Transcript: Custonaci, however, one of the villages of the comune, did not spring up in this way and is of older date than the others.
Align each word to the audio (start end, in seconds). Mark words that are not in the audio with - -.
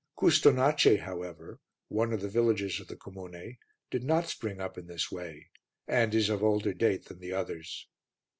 Custonaci, 0.17 0.97
however, 1.01 1.59
one 1.87 2.11
of 2.11 2.21
the 2.21 2.27
villages 2.27 2.79
of 2.79 2.87
the 2.87 2.95
comune, 2.95 3.57
did 3.91 4.03
not 4.03 4.27
spring 4.27 4.59
up 4.59 4.75
in 4.75 4.87
this 4.87 5.11
way 5.11 5.51
and 5.87 6.15
is 6.15 6.27
of 6.27 6.43
older 6.43 6.73
date 6.73 7.05
than 7.05 7.19
the 7.19 7.33
others. 7.33 7.87